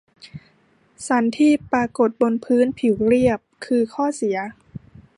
[1.07, 4.37] สันที่ปรากฏบนพื้นผิวเรียบ คือ ข้อเสีย